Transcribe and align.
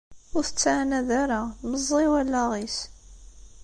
Ur 0.35 0.43
t-ttɛanad 0.45 1.09
ara 1.21 1.41
meẓẓi 1.69 2.05
wallaɣ-is. 2.11 2.77